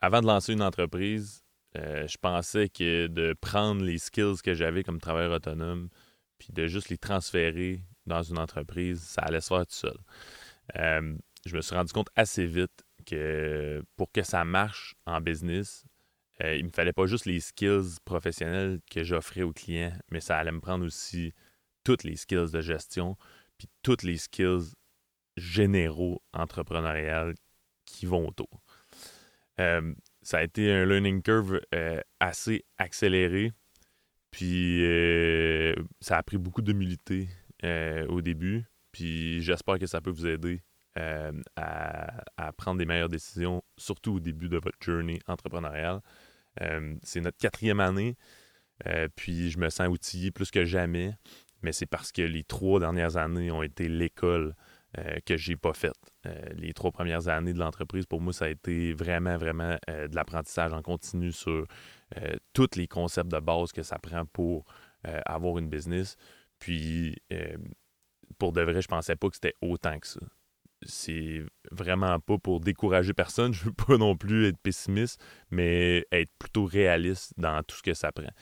avant 0.00 0.20
de 0.20 0.26
lancer 0.26 0.52
une 0.52 0.62
entreprise, 0.62 1.42
je 1.74 2.16
pensais 2.18 2.68
que 2.68 3.06
de 3.06 3.34
prendre 3.40 3.82
les 3.84 3.98
skills 3.98 4.40
que 4.42 4.54
j'avais 4.54 4.82
comme 4.82 5.00
travailleur 5.00 5.32
autonome, 5.32 5.88
puis 6.38 6.52
de 6.52 6.66
juste 6.66 6.88
les 6.88 6.98
transférer 6.98 7.82
dans 8.06 8.22
une 8.22 8.38
entreprise, 8.38 9.00
ça 9.00 9.22
allait 9.22 9.40
se 9.40 9.48
faire 9.48 9.66
tout 9.66 9.74
seul. 9.74 9.98
je 10.74 11.56
me 11.56 11.60
suis 11.60 11.74
rendu 11.74 11.92
compte 11.92 12.10
assez 12.16 12.46
vite 12.46 12.84
que 13.06 13.82
pour 13.96 14.10
que 14.12 14.22
ça 14.22 14.44
marche 14.44 14.94
en 15.06 15.20
business, 15.20 15.84
il 16.40 16.58
il 16.58 16.64
me 16.64 16.70
fallait 16.70 16.92
pas 16.92 17.06
juste 17.06 17.26
les 17.26 17.40
skills 17.40 17.96
professionnels 18.04 18.80
que 18.90 19.02
j'offrais 19.02 19.42
aux 19.42 19.52
clients, 19.52 19.96
mais 20.10 20.20
ça 20.20 20.38
allait 20.38 20.52
me 20.52 20.60
prendre 20.60 20.84
aussi 20.84 21.32
toutes 21.84 22.04
les 22.04 22.16
skills 22.16 22.52
de 22.52 22.60
gestion, 22.60 23.16
puis 23.56 23.68
toutes 23.82 24.04
les 24.04 24.18
skills 24.18 24.72
généraux 25.36 26.22
entrepreneuriales 26.32 27.34
qui 27.84 28.06
vont 28.06 28.28
autour. 28.28 28.62
Euh, 29.60 29.94
ça 30.22 30.38
a 30.38 30.42
été 30.42 30.72
un 30.72 30.84
learning 30.84 31.22
curve 31.22 31.60
euh, 31.74 32.00
assez 32.20 32.64
accéléré, 32.78 33.52
puis 34.30 34.84
euh, 34.84 35.74
ça 36.00 36.18
a 36.18 36.22
pris 36.22 36.38
beaucoup 36.38 36.62
d'humilité 36.62 37.28
au 38.08 38.20
début, 38.20 38.64
puis 38.92 39.42
j'espère 39.42 39.80
que 39.80 39.86
ça 39.86 40.00
peut 40.00 40.10
vous 40.10 40.28
aider 40.28 40.62
à, 41.56 42.52
prendre 42.56 42.78
des 42.78 42.86
meilleures 42.86 43.08
décisions, 43.08 43.64
surtout 43.76 44.14
au 44.14 44.20
début 44.20 44.48
de 44.48 44.58
votre 44.58 44.78
journey 44.80 45.18
entrepreneuriale. 45.26 46.00
c'est 47.02 47.20
notre 47.20 47.38
quatrième 47.38 47.80
année, 47.80 48.16
puis 49.16 49.50
je 49.50 49.58
me 49.58 49.70
sens 49.70 49.88
outillé 49.88 50.30
plus 50.30 50.52
que 50.52 50.64
jamais 50.64 51.16
mais 51.62 51.72
c'est 51.72 51.86
parce 51.86 52.12
que 52.12 52.22
les 52.22 52.44
trois 52.44 52.80
dernières 52.80 53.16
années 53.16 53.50
ont 53.50 53.62
été 53.62 53.88
l'école 53.88 54.54
euh, 54.98 55.18
que 55.24 55.36
j'ai 55.36 55.56
pas 55.56 55.72
faite. 55.74 55.98
Euh, 56.26 56.34
les 56.54 56.72
trois 56.72 56.90
premières 56.90 57.28
années 57.28 57.52
de 57.52 57.58
l'entreprise, 57.58 58.06
pour 58.06 58.20
moi, 58.20 58.32
ça 58.32 58.46
a 58.46 58.48
été 58.48 58.92
vraiment, 58.92 59.36
vraiment 59.36 59.76
euh, 59.88 60.08
de 60.08 60.16
l'apprentissage 60.16 60.72
en 60.72 60.82
continu 60.82 61.32
sur 61.32 61.66
tous 62.54 62.70
les 62.76 62.88
concepts 62.88 63.30
de 63.30 63.38
base 63.38 63.70
que 63.72 63.82
ça 63.82 63.98
prend 63.98 64.24
pour 64.24 64.64
avoir 65.26 65.58
une 65.58 65.68
business. 65.68 66.16
Puis, 66.58 67.18
pour 68.38 68.52
de 68.52 68.62
vrai, 68.62 68.80
je 68.80 68.88
pensais 68.88 69.14
pas 69.14 69.28
que 69.28 69.34
c'était 69.34 69.54
autant 69.60 69.98
que 69.98 70.06
ça. 70.06 70.20
C'est 70.86 71.42
vraiment 71.70 72.18
pas 72.18 72.38
pour 72.38 72.60
décourager 72.60 73.12
personne, 73.12 73.52
je 73.54 73.66
veux 73.66 73.74
pas 73.74 73.98
non 73.98 74.16
plus 74.16 74.46
être 74.46 74.58
pessimiste, 74.58 75.22
mais 75.50 76.06
être 76.12 76.32
plutôt 76.38 76.64
réaliste 76.64 77.34
dans 77.36 77.62
tout 77.62 77.76
ce 77.76 77.82
que 77.82 77.92
ça 77.92 78.10
prend 78.10 78.32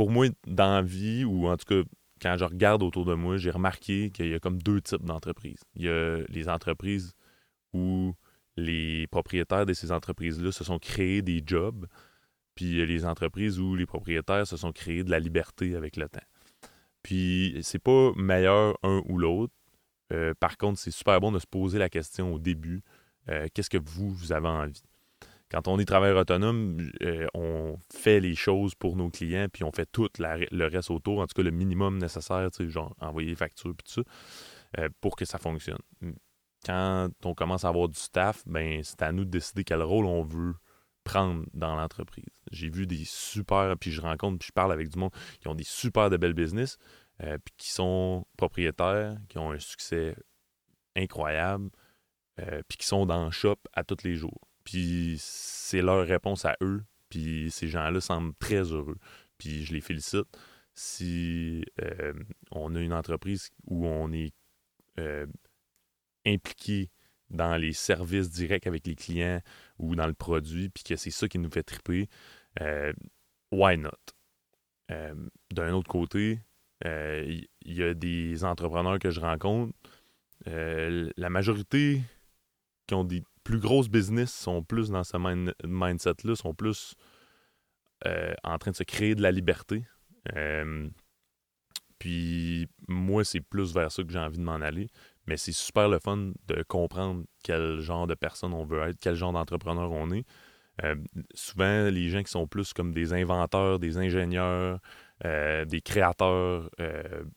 pour 0.00 0.10
moi, 0.10 0.28
dans 0.46 0.76
la 0.76 0.80
vie, 0.80 1.26
ou 1.26 1.46
en 1.46 1.58
tout 1.58 1.66
cas, 1.66 1.88
quand 2.20 2.36
je 2.36 2.44
regarde 2.44 2.82
autour 2.82 3.04
de 3.04 3.14
moi, 3.14 3.36
j'ai 3.36 3.50
remarqué 3.50 4.10
qu'il 4.10 4.28
y 4.28 4.34
a 4.34 4.38
comme 4.38 4.60
deux 4.62 4.80
types 4.80 5.04
d'entreprises. 5.04 5.60
Il 5.74 5.84
y 5.84 5.88
a 5.88 6.18
les 6.28 6.48
entreprises 6.48 7.14
où 7.72 8.14
les 8.56 9.06
propriétaires 9.06 9.66
de 9.66 9.72
ces 9.72 9.92
entreprises-là 9.92 10.52
se 10.52 10.64
sont 10.64 10.78
créés 10.78 11.22
des 11.22 11.42
jobs, 11.44 11.86
puis 12.54 12.66
il 12.66 12.76
y 12.76 12.82
a 12.82 12.84
les 12.84 13.06
entreprises 13.06 13.58
où 13.58 13.74
les 13.74 13.86
propriétaires 13.86 14.46
se 14.46 14.56
sont 14.56 14.72
créés 14.72 15.04
de 15.04 15.10
la 15.10 15.18
liberté 15.18 15.74
avec 15.74 15.96
le 15.96 16.08
temps. 16.08 16.20
Puis 17.02 17.58
c'est 17.62 17.78
pas 17.78 18.12
meilleur 18.16 18.78
un 18.82 19.02
ou 19.06 19.18
l'autre. 19.18 19.54
Euh, 20.12 20.34
par 20.38 20.58
contre, 20.58 20.78
c'est 20.78 20.90
super 20.90 21.20
bon 21.20 21.32
de 21.32 21.38
se 21.38 21.46
poser 21.46 21.78
la 21.78 21.88
question 21.88 22.34
au 22.34 22.38
début 22.38 22.82
euh, 23.28 23.46
qu'est-ce 23.52 23.70
que 23.70 23.78
vous, 23.78 24.10
vous 24.10 24.32
avez 24.32 24.48
envie? 24.48 24.82
Quand 25.50 25.66
on 25.66 25.78
est 25.78 25.84
travailleur 25.84 26.18
autonome, 26.18 26.78
euh, 27.02 27.26
on 27.34 27.76
fait 27.92 28.20
les 28.20 28.36
choses 28.36 28.74
pour 28.74 28.96
nos 28.96 29.10
clients, 29.10 29.48
puis 29.52 29.64
on 29.64 29.72
fait 29.72 29.86
tout 29.90 30.08
le 30.18 30.66
reste 30.66 30.90
autour, 30.90 31.18
en 31.18 31.26
tout 31.26 31.34
cas 31.34 31.42
le 31.42 31.50
minimum 31.50 31.98
nécessaire, 31.98 32.48
genre 32.68 32.94
envoyer 33.00 33.30
les 33.30 33.36
factures, 33.36 33.74
puis 33.76 33.92
tout 33.92 34.02
ça, 34.04 34.80
euh, 34.80 34.88
pour 35.00 35.16
que 35.16 35.24
ça 35.24 35.38
fonctionne. 35.38 35.80
Quand 36.64 37.08
on 37.24 37.34
commence 37.34 37.64
à 37.64 37.68
avoir 37.68 37.88
du 37.88 37.98
staff, 37.98 38.42
ben 38.46 38.82
c'est 38.84 39.02
à 39.02 39.10
nous 39.10 39.24
de 39.24 39.30
décider 39.30 39.64
quel 39.64 39.82
rôle 39.82 40.06
on 40.06 40.22
veut 40.22 40.54
prendre 41.02 41.44
dans 41.52 41.74
l'entreprise. 41.74 42.42
J'ai 42.52 42.68
vu 42.68 42.86
des 42.86 43.04
super, 43.04 43.76
puis 43.76 43.90
je 43.90 44.00
rencontre, 44.00 44.38
puis 44.38 44.48
je 44.48 44.52
parle 44.52 44.72
avec 44.72 44.88
du 44.88 44.98
monde 44.98 45.10
qui 45.40 45.48
ont 45.48 45.54
des 45.54 45.64
super 45.64 46.10
de 46.10 46.16
belles 46.16 46.34
business, 46.34 46.76
euh, 47.22 47.38
puis 47.44 47.54
qui 47.56 47.70
sont 47.70 48.24
propriétaires, 48.36 49.16
qui 49.28 49.38
ont 49.38 49.50
un 49.50 49.58
succès 49.58 50.14
incroyable, 50.96 51.70
puis 52.68 52.78
qui 52.78 52.86
sont 52.86 53.04
dans 53.04 53.26
le 53.26 53.30
shop 53.30 53.58
à 53.74 53.84
tous 53.84 54.02
les 54.02 54.14
jours. 54.14 54.49
Puis 54.70 55.16
c'est 55.18 55.82
leur 55.82 56.06
réponse 56.06 56.44
à 56.44 56.56
eux. 56.62 56.84
Puis 57.08 57.50
ces 57.50 57.66
gens-là 57.66 58.00
semblent 58.00 58.34
très 58.38 58.62
heureux. 58.70 58.98
Puis 59.36 59.64
je 59.64 59.72
les 59.72 59.80
félicite. 59.80 60.28
Si 60.74 61.64
euh, 61.82 62.12
on 62.52 62.76
a 62.76 62.80
une 62.80 62.92
entreprise 62.92 63.50
où 63.66 63.84
on 63.88 64.12
est 64.12 64.32
euh, 65.00 65.26
impliqué 66.24 66.88
dans 67.30 67.56
les 67.56 67.72
services 67.72 68.30
directs 68.30 68.68
avec 68.68 68.86
les 68.86 68.94
clients 68.94 69.40
ou 69.78 69.96
dans 69.96 70.06
le 70.06 70.14
produit, 70.14 70.68
puis 70.68 70.84
que 70.84 70.94
c'est 70.94 71.10
ça 71.10 71.26
qui 71.26 71.40
nous 71.40 71.50
fait 71.50 71.64
triper, 71.64 72.08
euh, 72.60 72.92
why 73.50 73.76
not? 73.76 73.90
D'un 75.52 75.72
autre 75.72 75.88
côté, 75.88 76.40
il 76.84 77.48
y, 77.64 77.82
a 77.82 77.94
des 77.94 78.42
entrepreneurs 78.44 78.98
que 78.98 79.10
je 79.10 79.20
rencontre. 79.20 79.72
la 80.46 81.30
majorité 81.30 82.02
qui 82.88 82.94
ont 82.94 83.04
des 83.04 83.22
plus 83.58 83.88
business 83.88 84.32
sont 84.32 84.62
plus 84.62 84.90
dans 84.90 85.04
ce 85.04 85.16
mindset-là, 85.66 86.36
sont 86.36 86.54
plus 86.54 86.94
euh, 88.06 88.32
en 88.44 88.58
train 88.58 88.70
de 88.70 88.76
se 88.76 88.84
créer 88.84 89.14
de 89.14 89.22
la 89.22 89.32
liberté. 89.32 89.84
Euh, 90.36 90.88
puis 91.98 92.68
moi, 92.88 93.24
c'est 93.24 93.40
plus 93.40 93.74
vers 93.74 93.90
ça 93.90 94.02
que 94.02 94.12
j'ai 94.12 94.18
envie 94.18 94.38
de 94.38 94.42
m'en 94.42 94.60
aller. 94.60 94.88
Mais 95.26 95.36
c'est 95.36 95.52
super 95.52 95.88
le 95.88 95.98
fun 95.98 96.32
de 96.46 96.62
comprendre 96.66 97.24
quel 97.42 97.80
genre 97.80 98.06
de 98.06 98.14
personne 98.14 98.54
on 98.54 98.64
veut 98.64 98.82
être, 98.82 98.98
quel 99.00 99.14
genre 99.14 99.32
d'entrepreneur 99.32 99.90
on 99.92 100.10
est. 100.10 100.24
Euh, 100.82 100.96
souvent, 101.34 101.90
les 101.90 102.08
gens 102.08 102.22
qui 102.22 102.30
sont 102.30 102.46
plus 102.46 102.72
comme 102.72 102.92
des 102.92 103.12
inventeurs, 103.12 103.78
des 103.78 103.98
ingénieurs, 103.98 104.80
des 105.22 105.82
créateurs 105.84 106.70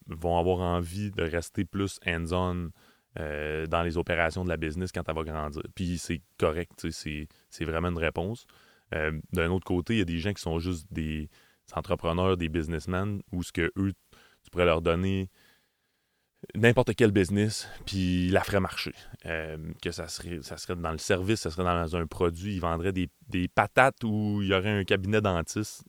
vont 0.07 0.37
avoir 0.37 0.59
envie 0.59 1.11
de 1.11 1.23
rester 1.23 1.65
plus 1.65 1.99
hands-on 2.07 2.69
euh, 3.19 3.67
dans 3.67 3.83
les 3.83 3.97
opérations 3.97 4.43
de 4.43 4.49
la 4.49 4.57
business 4.57 4.91
quand 4.91 5.07
elle 5.07 5.13
va 5.13 5.23
grandir. 5.23 5.61
Puis 5.75 5.99
c'est 5.99 6.21
correct, 6.39 6.87
c'est 6.89 7.65
vraiment 7.65 7.89
une 7.89 7.99
réponse. 7.99 8.47
Euh, 8.95 9.19
d'un 9.31 9.51
autre 9.51 9.65
côté, 9.65 9.93
il 9.93 9.99
y 9.99 10.01
a 10.01 10.05
des 10.05 10.17
gens 10.17 10.33
qui 10.33 10.41
sont 10.41 10.57
juste 10.57 10.91
des 10.91 11.29
entrepreneurs, 11.73 12.37
des 12.37 12.49
businessmen, 12.49 13.21
où 13.31 13.43
ce 13.43 13.51
que 13.51 13.71
eux, 13.77 13.93
tu 14.43 14.49
pourrais 14.51 14.65
leur 14.65 14.81
donner 14.81 15.29
n'importe 16.55 16.95
quel 16.95 17.11
business, 17.11 17.69
puis 17.85 18.29
la 18.29 18.43
ferait 18.43 18.59
marcher. 18.59 18.95
Euh, 19.27 19.57
que 19.81 19.91
ça 19.91 20.07
serait, 20.07 20.41
ça 20.41 20.57
serait 20.57 20.75
dans 20.75 20.91
le 20.91 20.97
service, 20.97 21.41
ça 21.41 21.51
serait 21.51 21.63
dans 21.63 21.95
un 21.95 22.07
produit, 22.07 22.55
ils 22.55 22.61
vendraient 22.61 22.93
des, 22.93 23.47
patates 23.47 24.03
où 24.03 24.39
il 24.41 24.47
y 24.47 24.53
aurait 24.55 24.71
un 24.71 24.83
cabinet 24.85 25.21
dentiste. 25.21 25.83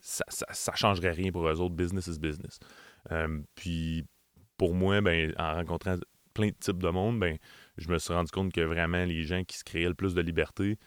Ça, 0.00 0.24
ça, 0.28 0.74
changerait 0.74 1.12
rien 1.12 1.30
pour 1.30 1.48
eux 1.48 1.60
autres. 1.60 1.74
Business 1.74 2.08
is 2.08 2.18
business. 2.18 2.58
puis 3.54 4.04
pour 4.56 4.74
moi, 4.74 5.00
ben, 5.00 5.32
en 5.38 5.54
rencontrant 5.54 5.96
plein 6.36 6.48
de 6.48 6.54
types 6.60 6.82
de 6.82 6.90
monde, 6.90 7.18
ben, 7.18 7.38
je 7.78 7.88
me 7.88 7.98
suis 7.98 8.12
rendu 8.12 8.30
compte 8.30 8.52
que 8.52 8.60
vraiment 8.60 9.04
les 9.06 9.22
gens 9.22 9.42
qui 9.42 9.56
se 9.56 9.64
créaient 9.64 9.88
le 9.88 9.94
plus 9.94 10.14
de 10.14 10.20
liberté, 10.20 10.78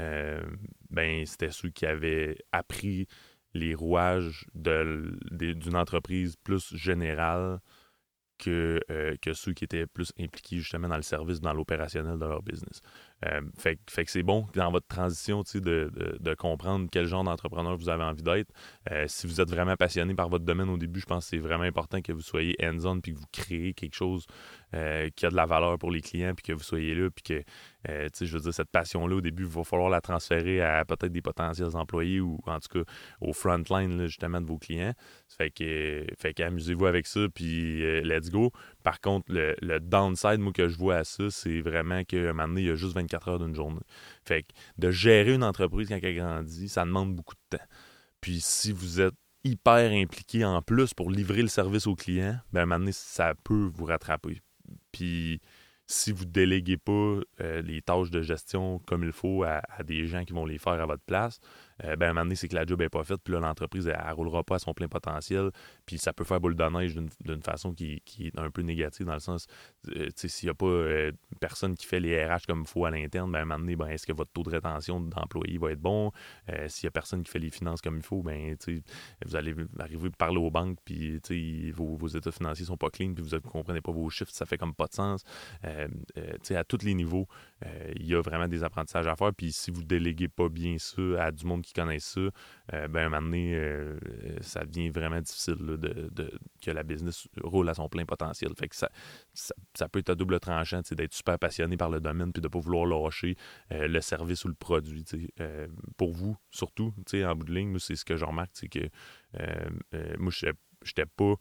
euh, 0.00 0.42
ben, 0.90 1.24
c'était 1.24 1.52
ceux 1.52 1.70
qui 1.70 1.86
avaient 1.86 2.36
appris 2.50 3.06
les 3.54 3.74
rouages 3.74 4.46
d'une 4.54 5.76
entreprise 5.76 6.34
plus 6.42 6.74
générale 6.74 7.60
que, 8.38 8.80
euh, 8.90 9.16
que 9.22 9.32
ceux 9.32 9.52
qui 9.52 9.64
étaient 9.64 9.86
plus 9.86 10.12
impliqués 10.18 10.58
justement 10.58 10.88
dans 10.88 10.96
le 10.96 11.02
service, 11.02 11.40
dans 11.40 11.54
l'opérationnel 11.54 12.18
de 12.18 12.26
leur 12.26 12.42
business. 12.42 12.82
Euh, 13.24 13.40
fait, 13.56 13.76
que 13.76 14.10
c'est 14.10 14.22
bon 14.22 14.46
dans 14.54 14.70
votre 14.70 14.86
transition 14.88 15.42
de, 15.54 15.58
de, 15.60 16.18
de, 16.20 16.34
comprendre 16.34 16.86
quel 16.92 17.06
genre 17.06 17.24
d'entrepreneur 17.24 17.74
vous 17.74 17.88
avez 17.88 18.04
envie 18.04 18.22
d'être. 18.22 18.52
Euh, 18.90 19.06
si 19.08 19.26
vous 19.26 19.40
êtes 19.40 19.48
vraiment 19.48 19.74
passionné 19.74 20.14
par 20.14 20.28
votre 20.28 20.44
domaine 20.44 20.68
au 20.68 20.76
début, 20.76 21.00
je 21.00 21.06
pense 21.06 21.24
que 21.24 21.30
c'est 21.30 21.38
vraiment 21.38 21.64
important 21.64 22.02
que 22.02 22.12
vous 22.12 22.20
soyez 22.20 22.54
hands-on 22.62 23.00
puis 23.00 23.14
que 23.14 23.18
vous 23.18 23.26
créez 23.32 23.72
quelque 23.72 23.94
chose 23.94 24.26
euh, 24.74 25.08
qui 25.16 25.24
a 25.24 25.30
de 25.30 25.34
la 25.34 25.46
valeur 25.46 25.78
pour 25.78 25.90
les 25.90 26.02
clients 26.02 26.34
puis 26.34 26.42
que 26.44 26.52
vous 26.52 26.62
soyez 26.62 26.94
là 26.94 27.08
puis 27.08 27.22
que, 27.22 27.42
je 28.20 28.32
veux 28.32 28.40
dire, 28.40 28.52
cette 28.52 28.70
passion-là, 28.70 29.16
au 29.16 29.20
début, 29.22 29.44
il 29.44 29.48
va 29.48 29.64
falloir 29.64 29.88
la 29.88 30.02
transférer 30.02 30.60
à 30.60 30.84
peut-être 30.84 31.12
des 31.12 31.22
potentiels 31.22 31.74
employés 31.74 32.20
ou 32.20 32.38
en 32.44 32.58
tout 32.58 32.84
cas 32.84 32.92
au 33.22 33.32
front 33.32 33.62
line 33.70 34.08
justement 34.08 34.42
de 34.42 34.46
vos 34.46 34.58
clients. 34.58 34.92
Fait 35.28 35.50
que, 35.50 36.04
fait 36.18 36.34
qu'amusez-vous 36.34 36.84
avec 36.84 37.06
ça 37.06 37.20
puis 37.32 37.80
let's 38.02 38.30
go. 38.30 38.52
Par 38.82 39.00
contre, 39.00 39.26
le, 39.30 39.78
downside, 39.80 40.38
moi, 40.38 40.52
que 40.52 40.68
je 40.68 40.76
vois 40.76 40.96
à 40.96 41.04
ça, 41.04 41.30
c'est 41.30 41.60
vraiment 41.60 42.04
qu'à 42.04 42.18
un 42.18 42.32
moment 42.32 42.48
donné, 42.48 42.62
il 42.62 42.66
y 42.66 42.70
a 42.70 42.74
juste 42.74 42.94
24 42.94 43.05
heures 43.14 43.38
d'une 43.38 43.54
journée. 43.54 43.80
Fait 44.24 44.42
que 44.42 44.52
de 44.78 44.90
gérer 44.90 45.34
une 45.34 45.44
entreprise 45.44 45.88
quand 45.88 45.98
elle 46.02 46.16
grandit, 46.16 46.68
ça 46.68 46.84
demande 46.84 47.14
beaucoup 47.14 47.34
de 47.34 47.56
temps. 47.56 47.64
Puis 48.20 48.40
si 48.40 48.72
vous 48.72 49.00
êtes 49.00 49.14
hyper 49.44 49.92
impliqué 49.92 50.44
en 50.44 50.60
plus 50.62 50.94
pour 50.94 51.10
livrer 51.10 51.42
le 51.42 51.48
service 51.48 51.86
aux 51.86 51.94
clients, 51.94 52.38
ben 52.52 52.90
ça 52.92 53.34
peut 53.44 53.70
vous 53.72 53.84
rattraper. 53.84 54.40
Puis 54.90 55.40
si 55.86 56.10
vous 56.10 56.24
ne 56.24 56.30
déléguez 56.30 56.76
pas 56.76 57.20
les 57.38 57.80
tâches 57.82 58.10
de 58.10 58.22
gestion 58.22 58.80
comme 58.80 59.04
il 59.04 59.12
faut 59.12 59.44
à, 59.44 59.62
des 59.84 60.06
gens 60.06 60.24
qui 60.24 60.32
vont 60.32 60.46
les 60.46 60.58
faire 60.58 60.80
à 60.80 60.86
votre 60.86 61.04
place, 61.04 61.38
ben, 61.82 62.02
à 62.02 62.04
un 62.04 62.08
moment 62.08 62.22
donné, 62.22 62.34
c'est 62.36 62.48
que 62.48 62.54
la 62.54 62.64
job 62.64 62.80
n'est 62.80 62.88
pas 62.88 63.04
faite, 63.04 63.20
puis 63.22 63.34
là, 63.34 63.40
l'entreprise, 63.40 63.86
elle 63.86 63.98
ne 64.06 64.12
roulera 64.12 64.42
pas 64.44 64.56
à 64.56 64.58
son 64.58 64.74
plein 64.74 64.88
potentiel, 64.88 65.50
puis 65.84 65.98
ça 65.98 66.12
peut 66.12 66.24
faire 66.24 66.40
boule 66.40 66.56
de 66.56 66.64
neige 66.64 66.94
d'une 66.94 67.42
façon 67.42 67.72
qui, 67.72 68.02
est 68.20 68.38
un 68.38 68.50
peu 68.50 68.62
négative, 68.62 69.06
dans 69.06 69.14
le 69.14 69.20
sens, 69.20 69.46
s'il 70.14 70.46
n'y 70.46 70.50
a 70.50 70.54
pas 70.54 71.12
personne 71.40 71.74
qui 71.74 71.86
fait 71.86 72.00
les 72.00 72.24
RH 72.24 72.46
comme 72.46 72.62
il 72.62 72.66
faut 72.66 72.84
à 72.84 72.90
l'interne, 72.90 73.30
ben, 73.30 73.38
à 73.38 73.42
un 73.42 73.44
moment 73.44 73.60
donné, 73.60 73.76
ben, 73.76 73.88
est-ce 73.88 74.06
que 74.06 74.12
votre 74.12 74.32
taux 74.32 74.42
de 74.42 74.50
rétention 74.50 75.00
d'employés 75.00 75.58
va 75.58 75.72
être 75.72 75.80
bon? 75.80 76.12
s'il 76.68 76.86
n'y 76.86 76.88
a 76.88 76.92
personne 76.92 77.22
qui 77.22 77.30
fait 77.30 77.38
les 77.38 77.50
finances 77.50 77.80
comme 77.80 77.96
il 77.96 78.02
faut, 78.02 78.22
ben, 78.22 78.56
vous 79.24 79.36
allez 79.36 79.54
arriver 79.78 80.08
à 80.08 80.16
parler 80.16 80.38
aux 80.38 80.50
banques, 80.50 80.78
puis 80.84 81.20
vos, 81.72 81.96
vos 81.96 82.08
états 82.08 82.32
financiers 82.32 82.66
sont 82.66 82.76
pas 82.76 82.90
clean, 82.90 83.14
puis 83.14 83.22
vous 83.22 83.34
ne 83.34 83.38
comprenez 83.38 83.80
pas 83.80 83.92
vos 83.92 84.08
chiffres, 84.10 84.32
ça 84.32 84.46
fait 84.46 84.58
comme 84.58 84.74
pas 84.74 84.86
de 84.86 84.94
sens. 84.94 85.24
Euh, 85.64 85.88
euh, 86.16 86.58
à 86.58 86.64
tous 86.64 86.84
les 86.84 86.94
niveaux, 86.94 87.26
euh, 87.64 87.92
il 87.96 88.06
y 88.06 88.14
a 88.14 88.20
vraiment 88.20 88.48
des 88.48 88.62
apprentissages 88.64 89.06
à 89.06 89.16
faire. 89.16 89.32
Puis 89.34 89.52
si 89.52 89.70
vous 89.70 89.82
ne 89.82 89.86
déléguez 89.86 90.28
pas 90.28 90.48
bien 90.48 90.76
ça 90.78 91.02
à 91.18 91.32
du 91.32 91.44
monde 91.44 91.65
qui 91.66 91.72
connaît 91.72 91.98
ça, 91.98 92.20
ben, 92.70 92.96
à 92.96 93.00
un 93.00 93.08
moment 93.08 93.22
donné, 93.22 93.58
ça 94.40 94.64
devient 94.64 94.90
vraiment 94.90 95.20
difficile 95.20 95.56
de, 95.56 96.30
que 96.62 96.70
la 96.70 96.82
business 96.82 97.28
roule 97.42 97.68
à 97.68 97.74
son 97.74 97.88
plein 97.88 98.04
potentiel. 98.04 98.52
Fait 98.58 98.68
que 98.68 98.76
ça, 98.76 98.90
ça, 99.74 99.88
peut 99.88 99.98
être 99.98 100.10
à 100.10 100.14
double 100.14 100.40
tranchant 100.40 100.80
d'être 100.90 101.14
super 101.14 101.38
passionné 101.38 101.76
par 101.76 101.90
le 101.90 102.00
domaine 102.00 102.32
puis 102.32 102.40
de 102.40 102.46
ne 102.46 102.52
pas 102.52 102.58
vouloir 102.58 102.86
lâcher 102.86 103.36
le 103.70 104.00
service 104.00 104.44
ou 104.44 104.48
le 104.48 104.54
produit. 104.54 105.04
pour 105.96 106.12
vous, 106.12 106.36
surtout, 106.50 106.94
en 107.14 107.34
bout 107.34 107.44
de 107.44 107.54
ligne, 107.54 107.78
c'est 107.78 107.96
ce 107.96 108.04
que 108.04 108.16
je 108.16 108.24
remarque, 108.24 108.52
c'est 108.54 108.68
que 108.68 108.88
moi, 110.18 110.30
je 110.30 110.46
n'étais 110.48 111.06
pas 111.06 111.34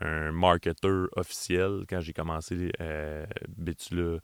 un 0.00 0.32
marketeur 0.32 1.08
officiel 1.16 1.84
quand 1.88 2.00
j'ai 2.00 2.12
commencé 2.12 2.72
euh, 2.80 3.26
Betula, 3.48 4.18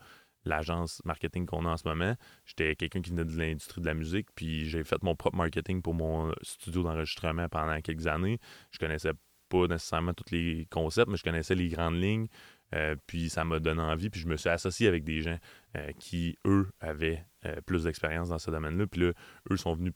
l'agence 0.47 1.03
marketing 1.05 1.47
qu'on 1.47 1.67
a 1.67 1.71
en 1.71 1.77
ce 1.77 1.87
moment. 1.87 2.15
J'étais 2.45 2.77
quelqu'un 2.77 3.03
qui 3.03 3.11
venait 3.11 3.25
de 3.25 3.37
l'industrie 3.37 3.81
de 3.81 3.87
la 3.87 3.95
musique, 3.95 4.29
puis 4.35 4.69
j'ai 4.69 4.85
fait 4.85 5.03
mon 5.03 5.15
propre 5.15 5.37
marketing 5.37 5.83
pour 5.83 5.95
mon 5.95 6.33
studio 6.43 6.83
d'enregistrement 6.83 7.49
pendant 7.49 7.81
quelques 7.81 8.07
années. 8.07 8.39
Je 8.71 8.79
connaissais 8.79 9.13
pas 9.49 9.67
nécessairement 9.67 10.15
tous 10.15 10.33
les 10.33 10.67
concepts, 10.71 11.09
mais 11.09 11.17
je 11.17 11.23
connaissais 11.23 11.55
les 11.55 11.69
grandes 11.69 12.01
lignes. 12.01 12.27
Euh, 12.75 12.97
puis 13.07 13.31
ça 13.31 13.45
m'a 13.45 13.61
donné 13.61 13.81
envie, 13.81 14.11
puis 14.11 14.21
je 14.21 14.27
me 14.27 14.37
suis 14.37 14.49
associé 14.49 14.89
avec 14.89 15.05
des 15.05 15.21
gens 15.21 15.39
euh, 15.77 15.93
qui, 15.99 16.37
eux, 16.47 16.69
avaient 16.81 17.25
plus 17.65 17.85
d'expérience 17.85 18.31
dans 18.31 18.39
ce 18.39 18.51
domaine-là. 18.51 18.89
Puis 18.89 19.03
là, 19.03 19.13
eux 19.53 19.57
sont 19.57 19.75
venus 19.75 19.93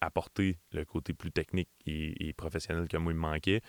apporter 0.00 0.58
le 0.72 0.84
côté 0.84 1.12
plus 1.12 1.30
technique 1.30 1.68
et, 1.86 2.26
et, 2.26 2.32
professionnel 2.32 2.88
que 2.88 2.96
moi 2.96 3.12
il 3.12 3.14
me 3.14 3.20
manquait. 3.20 3.62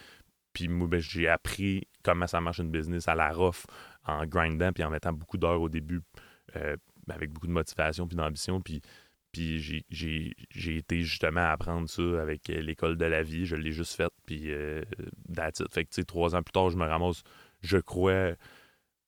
Puis 0.54 0.68
moi, 0.68 0.88
ben, 0.88 1.00
j'ai 1.00 1.28
appris 1.28 1.88
comment 2.04 2.28
ça 2.28 2.42
marche 2.42 2.60
une 2.60 2.72
business 2.72 3.08
à 3.08 3.16
la 3.16 3.32
rough 3.32 3.66
en 4.06 4.26
grindant 4.26 4.72
puis 4.72 4.84
en 4.84 4.90
mettant 4.90 5.14
beaucoup 5.14 5.38
d'heures 5.38 5.62
au 5.62 5.70
début 5.70 6.02
euh, 6.56 6.76
avec 7.10 7.32
beaucoup 7.32 7.48
de 7.48 7.52
motivation 7.52 8.08
puis 8.08 8.16
d'ambition. 8.16 8.62
Puis, 8.62 8.82
puis 9.32 9.60
j'ai 9.60 10.78
été 10.78 11.02
justement 11.02 11.42
à 11.42 11.50
apprendre 11.50 11.90
ça 11.90 12.22
avec 12.22 12.48
l'école 12.48 12.98
de 12.98 13.06
la 13.06 13.24
vie. 13.24 13.46
Je 13.46 13.56
l'ai 13.56 13.72
juste 13.72 13.96
faite. 13.96 14.14
Puis 14.26 14.52
euh, 14.52 14.84
Fait 15.72 15.86
que, 15.86 15.90
tu 15.90 15.96
sais, 15.96 16.04
trois 16.04 16.36
ans 16.36 16.44
plus 16.44 16.52
tard, 16.52 16.70
je 16.70 16.78
me 16.78 16.86
ramasse, 16.86 17.24
je 17.62 17.78
crois, 17.78 18.34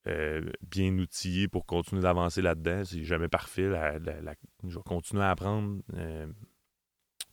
euh, 0.08 0.52
bien 0.62 0.98
outillé 0.98 1.48
pour 1.48 1.66
continuer 1.66 2.02
d'avancer 2.02 2.42
là-dedans. 2.42 2.84
C'est 2.86 3.04
jamais 3.04 3.30
parfait. 3.30 3.70
je 4.64 4.76
vais 4.76 4.84
continuer 4.84 5.24
à 5.24 5.32
apprendre 5.32 5.82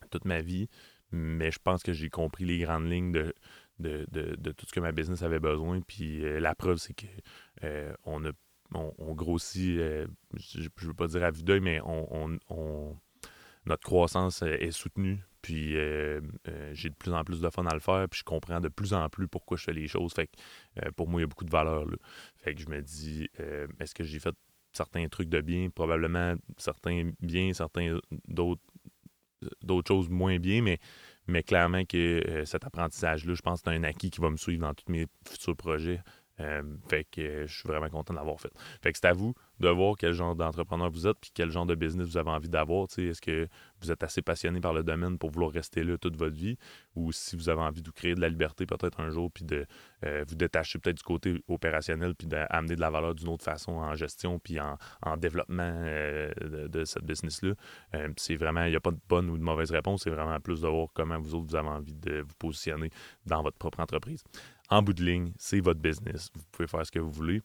toute 0.09 0.25
ma 0.25 0.41
vie. 0.41 0.67
Mais 1.11 1.51
je 1.51 1.59
pense 1.63 1.81
que 1.81 1.91
j'ai 1.91 2.09
compris 2.09 2.45
les 2.45 2.59
grandes 2.59 2.87
lignes 2.87 3.11
de, 3.11 3.33
de, 3.79 4.51
tout 4.51 4.65
ce 4.65 4.71
que 4.71 4.79
ma 4.79 4.91
business 4.91 5.23
avait 5.23 5.39
besoin. 5.39 5.81
Puis 5.81 6.23
euh, 6.23 6.39
la 6.39 6.55
preuve, 6.55 6.77
c'est 6.77 6.93
que 6.93 7.05
euh, 7.63 7.93
on 8.05 8.23
on, 8.71 9.15
grossit, 9.15 9.79
euh, 9.79 10.05
je 10.37 10.59
ne 10.59 10.87
veux 10.87 10.93
pas 10.93 11.07
dire 11.07 11.23
à 11.23 11.31
vue 11.31 11.41
d'œil, 11.41 11.59
mais 11.59 11.81
on, 11.83 12.37
notre 13.65 13.83
croissance 13.83 14.43
est 14.43 14.71
soutenue. 14.71 15.23
Puis 15.41 15.73
j'ai 16.73 16.89
de 16.89 16.95
plus 16.95 17.13
en 17.13 17.23
plus 17.23 17.41
de 17.41 17.49
fun 17.49 17.65
à 17.65 17.73
le 17.73 17.79
faire, 17.79 18.07
puis 18.07 18.19
je 18.19 18.23
comprends 18.23 18.59
de 18.59 18.67
plus 18.67 18.93
en 18.93 19.09
plus 19.09 19.27
pourquoi 19.27 19.57
je 19.57 19.63
fais 19.63 19.73
les 19.73 19.87
choses. 19.87 20.13
Fait 20.13 20.27
que 20.27 20.89
pour 20.91 21.07
moi, 21.07 21.19
il 21.19 21.23
y 21.23 21.25
a 21.25 21.27
beaucoup 21.27 21.45
de 21.45 21.51
valeur. 21.51 21.87
Fait 22.35 22.53
que 22.53 22.61
je 22.61 22.69
me 22.69 22.81
dis, 22.81 23.27
est-ce 23.79 23.95
que 23.95 24.03
j'ai 24.03 24.19
fait 24.19 24.35
certains 24.71 25.07
trucs 25.07 25.29
de 25.29 25.41
bien? 25.41 25.69
Probablement 25.71 26.35
certains 26.57 27.09
bien, 27.21 27.53
certains 27.53 27.97
d'autres 28.27 28.61
d'autres 29.61 29.87
choses 29.87 30.09
moins 30.09 30.37
bien, 30.37 30.61
mais 30.61 30.79
mais 31.29 31.43
clairement 31.43 31.85
que 31.85 31.97
euh, 32.27 32.45
cet 32.45 32.65
apprentissage-là, 32.65 33.33
je 33.33 33.41
pense 33.41 33.61
que 33.61 33.69
c'est 33.69 33.77
un 33.77 33.83
acquis 33.83 34.09
qui 34.09 34.19
va 34.19 34.29
me 34.29 34.37
suivre 34.37 34.61
dans 34.61 34.73
tous 34.73 34.91
mes 34.91 35.05
futurs 35.27 35.55
projets. 35.55 36.01
Euh, 36.41 36.63
fait 36.87 37.05
que 37.05 37.21
euh, 37.21 37.47
je 37.47 37.59
suis 37.59 37.67
vraiment 37.67 37.89
content 37.89 38.13
d'avoir 38.13 38.39
fait. 38.39 38.51
Fait 38.81 38.91
que 38.91 38.97
c'est 38.97 39.07
à 39.07 39.13
vous 39.13 39.33
de 39.59 39.67
voir 39.67 39.95
quel 39.97 40.13
genre 40.13 40.35
d'entrepreneur 40.35 40.89
vous 40.89 41.05
êtes 41.05 41.17
puis 41.19 41.31
quel 41.33 41.51
genre 41.51 41.65
de 41.65 41.75
business 41.75 42.07
vous 42.07 42.17
avez 42.17 42.29
envie 42.29 42.47
d'avoir. 42.47 42.85
Est-ce 42.97 43.21
que 43.21 43.47
vous 43.81 43.91
êtes 43.91 44.03
assez 44.03 44.21
passionné 44.21 44.61
par 44.61 44.73
le 44.73 44.83
domaine 44.83 45.17
pour 45.17 45.31
vouloir 45.31 45.51
rester 45.51 45.83
là 45.83 45.97
toute 45.97 46.15
votre 46.15 46.35
vie? 46.35 46.57
Ou 46.95 47.11
si 47.11 47.35
vous 47.35 47.49
avez 47.49 47.61
envie 47.61 47.81
de 47.81 47.91
créer 47.91 48.15
de 48.15 48.21
la 48.21 48.29
liberté 48.29 48.65
peut-être 48.65 49.01
un 49.01 49.09
jour 49.09 49.29
puis 49.31 49.43
de 49.43 49.65
vous 50.01 50.35
détacher 50.35 50.79
peut-être 50.79 50.97
du 50.97 51.03
côté 51.03 51.43
opérationnel 51.49 52.15
puis 52.15 52.27
d'amener 52.27 52.75
de 52.75 52.81
la 52.81 52.89
valeur 52.89 53.15
d'une 53.15 53.27
autre 53.27 53.43
façon 53.43 53.73
en 53.73 53.95
gestion 53.95 54.39
puis 54.39 54.59
en, 54.59 54.77
développement 55.17 55.83
de, 55.83 56.83
cette 56.85 57.03
business-là. 57.03 57.53
c'est 58.15 58.35
vraiment, 58.35 58.63
il 58.63 58.69
n'y 58.69 58.77
a 58.77 58.79
pas 58.79 58.91
de 58.91 58.99
bonne 59.09 59.29
ou 59.29 59.37
de 59.37 59.43
mauvaise 59.43 59.71
réponse. 59.71 60.03
C'est 60.03 60.09
vraiment 60.09 60.39
plus 60.39 60.61
de 60.61 60.67
voir 60.67 60.87
comment 60.93 61.19
vous 61.19 61.35
autres 61.35 61.47
vous 61.47 61.55
avez 61.55 61.67
envie 61.67 61.93
de 61.93 62.21
vous 62.21 62.35
positionner 62.37 62.89
dans 63.25 63.43
votre 63.43 63.57
propre 63.57 63.81
entreprise 63.81 64.23
en 64.69 64.81
bout 64.81 64.93
de 64.93 65.03
ligne, 65.03 65.33
c'est 65.37 65.59
votre 65.59 65.79
business. 65.79 66.29
Vous 66.35 66.43
pouvez 66.51 66.67
faire 66.67 66.85
ce 66.85 66.91
que 66.91 66.99
vous 66.99 67.11
voulez. 67.11 67.41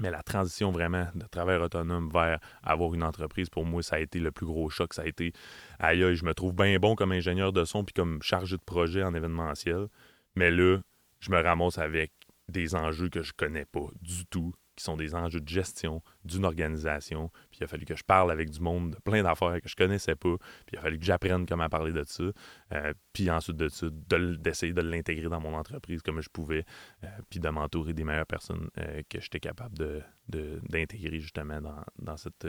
Mais 0.00 0.10
la 0.10 0.22
transition 0.22 0.70
vraiment 0.70 1.08
de 1.14 1.24
travail 1.26 1.56
autonome 1.56 2.10
vers 2.10 2.38
avoir 2.62 2.92
une 2.94 3.02
entreprise, 3.02 3.48
pour 3.48 3.64
moi, 3.64 3.82
ça 3.82 3.96
a 3.96 3.98
été 4.00 4.18
le 4.18 4.30
plus 4.30 4.44
gros 4.44 4.68
choc. 4.68 4.92
Ça 4.92 5.02
a 5.02 5.06
été, 5.06 5.32
aïe, 5.78 6.14
je 6.14 6.24
me 6.24 6.34
trouve 6.34 6.54
bien 6.54 6.78
bon 6.78 6.94
comme 6.94 7.12
ingénieur 7.12 7.52
de 7.52 7.64
son 7.64 7.82
puis 7.82 7.94
comme 7.94 8.22
chargé 8.22 8.56
de 8.56 8.62
projet 8.62 9.02
en 9.02 9.14
événementiel. 9.14 9.86
Mais 10.34 10.50
là, 10.50 10.78
je 11.20 11.30
me 11.30 11.40
ramasse 11.40 11.78
avec 11.78 12.12
des 12.48 12.74
enjeux 12.74 13.08
que 13.08 13.22
je 13.22 13.32
connais 13.32 13.64
pas 13.64 13.88
du 14.02 14.26
tout, 14.26 14.54
qui 14.76 14.84
sont 14.84 14.96
des 14.96 15.14
enjeux 15.14 15.40
de 15.40 15.48
gestion 15.48 16.02
d'une 16.24 16.44
organisation. 16.44 17.30
Puis 17.50 17.60
il 17.60 17.64
a 17.64 17.66
fallu 17.66 17.86
que 17.86 17.96
je 17.96 18.04
parle 18.04 18.30
avec 18.30 18.50
du 18.50 18.60
monde 18.60 18.90
de 18.90 18.96
plein 18.96 19.22
d'affaires 19.22 19.60
que 19.60 19.68
je 19.68 19.74
connaissais 19.74 20.14
pas. 20.14 20.36
Puis 20.66 20.74
il 20.74 20.78
a 20.78 20.82
fallu 20.82 20.98
que 20.98 21.04
j'apprenne 21.04 21.46
comment 21.46 21.68
parler 21.68 21.92
de 21.92 22.04
ça. 22.04 22.24
Euh, 22.72 22.92
puis 23.12 23.30
ensuite 23.30 23.56
de 23.56 23.68
ça, 23.68 23.86
d'essayer 23.90 24.74
de, 24.74 24.82
l'intégrer 24.82 25.28
dans 25.28 25.40
mon 25.40 25.54
entreprise 25.54 26.02
comme 26.02 26.20
je 26.20 26.28
pouvais. 26.28 26.64
Euh, 27.04 27.08
puis 27.30 27.40
de 27.40 27.48
m'entourer 27.48 27.94
des 27.94 28.04
meilleures 28.04 28.26
personnes 28.26 28.68
euh, 28.78 29.02
que 29.08 29.20
j'étais 29.20 29.40
capable 29.40 29.76
de, 29.78 30.02
d'intégrer 30.28 31.20
justement 31.20 31.60
dans, 31.98 32.16
cette 32.16 32.46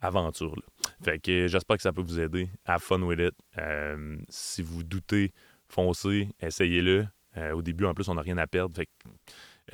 aventure-là. 0.00 0.62
Fait 1.02 1.18
que 1.18 1.48
j'espère 1.48 1.76
que 1.76 1.82
ça 1.82 1.92
peut 1.92 2.02
vous 2.02 2.18
aider. 2.18 2.48
Have 2.64 2.80
fun 2.80 3.02
with 3.02 3.20
it. 3.20 3.34
si 4.28 4.62
vous 4.62 4.82
doutez, 4.84 5.32
foncez, 5.68 6.28
essayez-le. 6.40 7.06
au 7.52 7.62
début, 7.62 7.84
en 7.84 7.94
plus, 7.94 8.08
on 8.08 8.14
n'a 8.14 8.22
rien 8.22 8.38
à 8.38 8.46
perdre. 8.46 8.74
Fait 8.76 8.88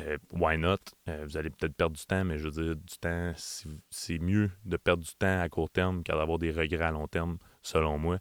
euh, 0.01 0.19
why 0.33 0.59
not? 0.59 0.79
Euh, 1.09 1.25
vous 1.25 1.37
allez 1.37 1.51
peut-être 1.51 1.75
perdre 1.75 1.97
du 1.97 2.05
temps, 2.05 2.25
mais 2.25 2.39
je 2.39 2.49
veux 2.49 2.51
dire, 2.51 2.77
du 2.77 2.99
temps, 3.01 3.33
c'est 3.91 4.19
mieux 4.19 4.51
de 4.65 4.77
perdre 4.77 5.05
du 5.05 5.15
temps 5.15 5.41
à 5.41 5.49
court 5.49 5.71
terme 5.71 6.03
qu'à 6.03 6.17
d'avoir 6.17 6.39
des 6.39 6.51
regrets 6.51 6.85
à 6.85 6.91
long 6.91 7.07
terme, 7.07 7.39
selon 7.63 7.99
moi. 7.99 8.19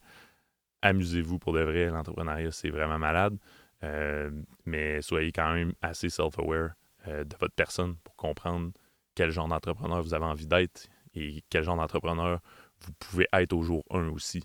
Amusez-vous 0.81 1.39
pour 1.39 1.53
de 1.53 1.61
vrai, 1.61 1.87
l'entrepreneuriat, 1.87 2.51
c'est 2.51 2.69
vraiment 2.69 2.99
malade. 2.99 3.37
Euh, 3.83 4.31
mais 4.65 5.01
soyez 5.01 5.31
quand 5.31 5.53
même 5.53 5.73
assez 5.81 6.09
self-aware 6.09 6.71
de 7.05 7.35
votre 7.37 7.53
personne 7.53 7.97
pour 7.97 8.15
comprendre 8.15 8.71
quel 9.13 9.29
genre 9.29 9.49
d'entrepreneur 9.49 10.01
vous 10.01 10.13
avez 10.13 10.23
envie 10.23 10.47
d'être 10.47 10.87
et 11.15 11.43
quel 11.49 11.63
genre 11.63 11.75
d'entrepreneur 11.75 12.39
vous 12.79 12.93
pouvez 12.93 13.27
être 13.33 13.51
au 13.51 13.61
jour 13.61 13.83
1 13.89 14.07
aussi. 14.09 14.41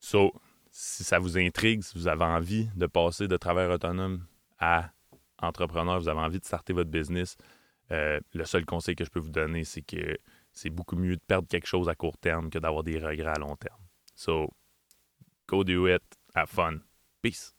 So, 0.00 0.32
si 0.70 1.04
ça 1.04 1.18
vous 1.18 1.38
intrigue, 1.38 1.82
si 1.82 1.96
vous 1.96 2.08
avez 2.08 2.24
envie 2.24 2.68
de 2.74 2.86
passer 2.86 3.28
de 3.28 3.36
travail 3.36 3.70
autonome 3.70 4.24
à 4.58 4.90
entrepreneur, 5.42 5.98
vous 5.98 6.08
avez 6.08 6.20
envie 6.20 6.40
de 6.40 6.44
starter 6.44 6.72
votre 6.72 6.90
business, 6.90 7.36
euh, 7.92 8.20
le 8.32 8.44
seul 8.44 8.64
conseil 8.64 8.94
que 8.94 9.04
je 9.04 9.10
peux 9.10 9.20
vous 9.20 9.30
donner, 9.30 9.64
c'est 9.64 9.82
que 9.82 10.16
c'est 10.52 10.70
beaucoup 10.70 10.96
mieux 10.96 11.16
de 11.16 11.22
perdre 11.26 11.48
quelque 11.48 11.66
chose 11.66 11.88
à 11.88 11.94
court 11.94 12.16
terme 12.18 12.50
que 12.50 12.58
d'avoir 12.58 12.82
des 12.82 12.98
regrets 12.98 13.32
à 13.32 13.38
long 13.38 13.56
terme. 13.56 13.80
So, 14.14 14.50
go 15.48 15.64
do 15.64 15.88
it, 15.88 16.02
have 16.34 16.48
fun. 16.48 16.80
Peace. 17.22 17.54